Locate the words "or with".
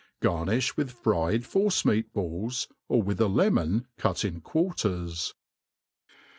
2.87-3.21